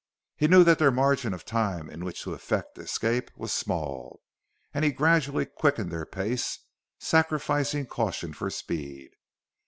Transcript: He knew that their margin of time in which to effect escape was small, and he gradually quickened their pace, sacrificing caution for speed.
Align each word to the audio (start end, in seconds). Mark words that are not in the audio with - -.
He 0.35 0.47
knew 0.47 0.63
that 0.63 0.79
their 0.79 0.89
margin 0.89 1.31
of 1.31 1.45
time 1.45 1.87
in 1.87 2.03
which 2.03 2.23
to 2.23 2.33
effect 2.33 2.75
escape 2.79 3.29
was 3.37 3.53
small, 3.53 4.23
and 4.73 4.83
he 4.83 4.91
gradually 4.91 5.45
quickened 5.45 5.91
their 5.91 6.07
pace, 6.07 6.57
sacrificing 6.97 7.85
caution 7.85 8.33
for 8.33 8.49
speed. 8.49 9.11